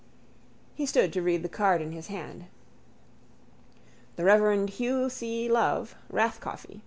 [0.73, 2.45] He stood to read the card in his hand.
[4.15, 5.47] —The reverend Hugh C.
[5.47, 6.79] Love, Rathcoffey.